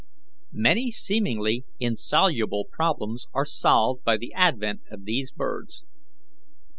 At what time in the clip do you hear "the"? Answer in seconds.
4.17-4.33